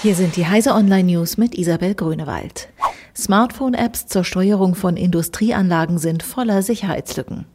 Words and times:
Hier 0.00 0.14
sind 0.14 0.36
die 0.36 0.46
Heise 0.46 0.74
Online 0.74 1.12
News 1.12 1.38
mit 1.38 1.58
Isabel 1.58 1.92
Grünewald. 1.92 2.68
Smartphone-Apps 3.16 4.06
zur 4.06 4.22
Steuerung 4.22 4.76
von 4.76 4.96
Industrieanlagen 4.96 5.98
sind 5.98 6.22
voller 6.22 6.62
Sicherheitslücken. 6.62 7.46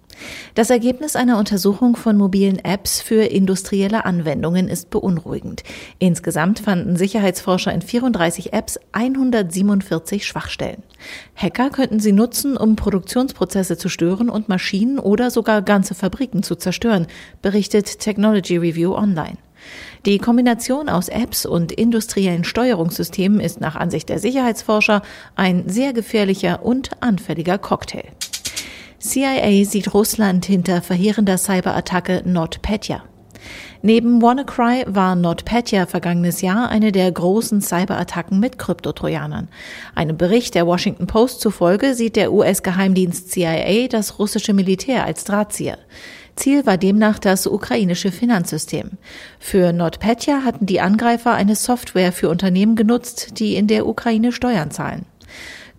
Das 0.54 0.70
Ergebnis 0.70 1.16
einer 1.16 1.38
Untersuchung 1.38 1.96
von 1.96 2.18
mobilen 2.18 2.60
Apps 2.60 3.02
für 3.02 3.24
industrielle 3.24 4.04
Anwendungen 4.04 4.68
ist 4.68 4.90
beunruhigend. 4.90 5.64
Insgesamt 6.00 6.60
fanden 6.60 6.98
Sicherheitsforscher 6.98 7.74
in 7.74 7.82
34 7.82 8.52
Apps 8.52 8.78
147 8.92 10.26
Schwachstellen. 10.26 10.84
Hacker 11.38 11.70
könnten 11.70 12.02
sie 12.02 12.12
nutzen, 12.12 12.58
um 12.58 12.76
Produktionsprozesse 12.76 13.78
zu 13.78 13.88
stören 13.88 14.30
und 14.30 14.50
Maschinen 14.50 15.00
oder 15.00 15.32
sogar 15.32 15.62
ganze 15.62 15.96
Fabriken 15.96 16.44
zu 16.44 16.56
zerstören, 16.56 17.08
berichtet 17.42 18.00
Technology 18.00 18.58
Review 18.58 18.94
Online. 18.94 19.38
Die 20.06 20.18
Kombination 20.18 20.90
aus 20.90 21.08
Apps 21.10 21.46
und 21.46 21.72
industriellen 21.72 22.44
Steuerungssystemen 22.44 23.40
ist 23.40 23.62
nach 23.62 23.76
Ansicht 23.76 24.10
der 24.10 24.20
Sicherheitsforscher 24.20 25.02
ein 25.36 25.70
sehr 25.70 25.94
gefährlicher 25.94 26.64
und 26.64 26.92
anfälliger 27.02 27.58
Cocktail. 27.58 28.10
CIA 29.00 29.66
sieht 29.66 29.94
Russland 29.94 30.46
hinter 30.46 30.82
verheerender 30.82 31.38
Cyberattacke 31.38 32.24
NotPetya. 32.26 33.04
Neben 33.82 34.22
WannaCry 34.22 34.86
war 34.88 35.16
NotPetya 35.16 35.86
vergangenes 35.86 36.42
Jahr 36.42 36.70
eine 36.70 36.94
der 36.94 37.12
großen 37.12 37.60
Cyberattacken 37.60 38.40
mit 38.40 38.58
Kryptotrojanern. 38.58 39.50
Einem 39.94 40.18
Bericht 40.18 40.56
der 40.56 40.66
Washington 40.66 41.06
Post 41.06 41.42
zufolge 41.42 41.94
sieht 41.94 42.16
der 42.16 42.32
US-Geheimdienst 42.32 43.32
CIA 43.32 43.88
das 43.90 44.20
russische 44.20 44.54
Militär 44.54 45.04
als 45.04 45.26
Drahtzieher. 45.26 45.80
Ziel 46.36 46.66
war 46.66 46.78
demnach 46.78 47.20
das 47.20 47.48
ukrainische 47.48 48.12
Finanzsystem. 48.12 48.92
Für 49.40 49.72
NotPetya 49.72 50.44
hatten 50.44 50.66
die 50.66 50.82
Angreifer 50.82 51.34
eine 51.34 51.56
Software 51.56 52.12
für 52.12 52.30
Unternehmen 52.30 52.76
genutzt, 52.76 53.40
die 53.40 53.56
in 53.56 53.68
der 53.68 53.88
Ukraine 53.88 54.32
Steuern 54.32 54.72
zahlen. 54.72 55.06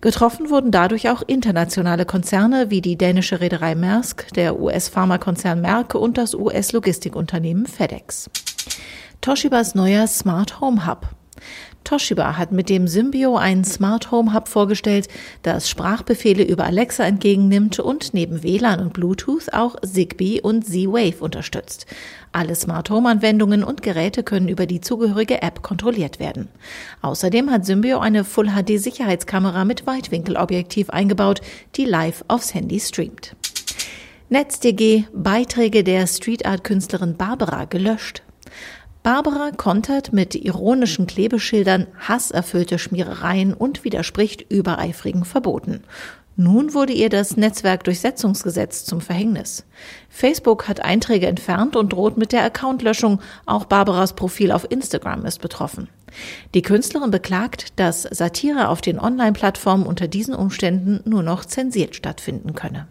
Getroffen 0.01 0.49
wurden 0.49 0.71
dadurch 0.71 1.09
auch 1.09 1.23
internationale 1.25 2.05
Konzerne 2.05 2.69
wie 2.69 2.81
die 2.81 2.97
dänische 2.97 3.41
Reederei 3.41 3.75
Maersk, 3.75 4.31
der 4.35 4.59
US-Pharmakonzern 4.59 5.61
Merck 5.61 5.95
und 5.95 6.17
das 6.17 6.35
US-Logistikunternehmen 6.35 7.65
FedEx. 7.65 8.29
Toshibas 9.21 9.73
neuer 9.73 10.05
Smart 10.07 10.61
Home 10.61 10.85
Hub. 10.85 11.07
Toshiba 11.83 12.37
hat 12.37 12.51
mit 12.51 12.69
dem 12.69 12.87
Symbio 12.87 13.37
einen 13.37 13.63
Smart 13.63 14.11
Home 14.11 14.33
Hub 14.33 14.47
vorgestellt, 14.47 15.07
das 15.43 15.69
Sprachbefehle 15.69 16.43
über 16.43 16.65
Alexa 16.65 17.03
entgegennimmt 17.03 17.79
und 17.79 18.13
neben 18.13 18.43
WLAN 18.43 18.79
und 18.79 18.93
Bluetooth 18.93 19.53
auch 19.53 19.75
Zigbee 19.81 20.41
und 20.41 20.65
Z-Wave 20.65 21.23
unterstützt. 21.23 21.85
Alle 22.31 22.55
Smart 22.55 22.89
Home 22.89 23.07
Anwendungen 23.07 23.63
und 23.63 23.81
Geräte 23.83 24.23
können 24.23 24.49
über 24.49 24.65
die 24.65 24.81
zugehörige 24.81 25.41
App 25.41 25.61
kontrolliert 25.61 26.19
werden. 26.19 26.49
Außerdem 27.01 27.51
hat 27.51 27.65
Symbio 27.65 27.99
eine 27.99 28.23
Full 28.23 28.49
HD 28.49 28.79
Sicherheitskamera 28.79 29.63
mit 29.63 29.85
Weitwinkelobjektiv 29.85 30.89
eingebaut, 30.89 31.41
die 31.75 31.85
live 31.85 32.25
aufs 32.27 32.53
Handy 32.53 32.79
streamt. 32.79 33.35
NetzDG 34.29 35.05
Beiträge 35.13 35.83
der 35.83 36.07
Street 36.07 36.47
Art 36.47 36.63
Künstlerin 36.63 37.15
Barbara 37.15 37.65
gelöscht. 37.65 38.24
Barbara 39.05 39.51
kontert 39.51 40.13
mit 40.13 40.33
ironischen 40.33 41.05
Klebeschildern 41.05 41.85
hasserfüllte 41.99 42.79
Schmierereien 42.79 43.53
und 43.53 43.83
widerspricht 43.83 44.51
übereifrigen 44.51 45.25
Verboten. 45.25 45.83
Nun 46.37 46.73
wurde 46.73 46.91
ihr 46.91 47.09
das 47.09 47.37
Netzwerkdurchsetzungsgesetz 47.37 48.83
zum 48.83 49.01
Verhängnis. 49.01 49.63
Facebook 50.09 50.67
hat 50.67 50.79
Einträge 50.79 51.27
entfernt 51.27 51.75
und 51.75 51.93
droht 51.93 52.17
mit 52.17 52.31
der 52.31 52.43
Accountlöschung. 52.45 53.21
Auch 53.45 53.65
Barbaras 53.65 54.13
Profil 54.13 54.51
auf 54.51 54.65
Instagram 54.71 55.23
ist 55.27 55.39
betroffen. 55.39 55.87
Die 56.55 56.63
Künstlerin 56.63 57.11
beklagt, 57.11 57.79
dass 57.79 58.01
Satire 58.09 58.69
auf 58.69 58.81
den 58.81 58.99
Online-Plattformen 58.99 59.85
unter 59.85 60.07
diesen 60.07 60.33
Umständen 60.33 61.07
nur 61.07 61.21
noch 61.21 61.45
zensiert 61.45 61.95
stattfinden 61.95 62.55
könne. 62.55 62.87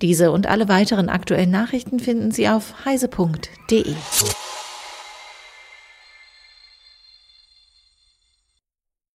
Diese 0.00 0.32
und 0.32 0.46
alle 0.46 0.70
weiteren 0.70 1.10
aktuellen 1.10 1.50
Nachrichten 1.50 2.00
finden 2.00 2.30
Sie 2.30 2.48
auf 2.48 2.86
heise.de. 2.86 3.94